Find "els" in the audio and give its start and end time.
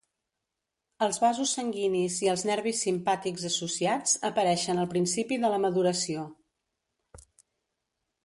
1.07-1.19, 2.31-2.45